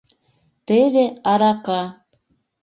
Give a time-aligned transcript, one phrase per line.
[0.67, 1.81] Теве арака!..